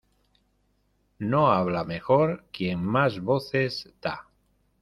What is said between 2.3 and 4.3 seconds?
quien más voces da.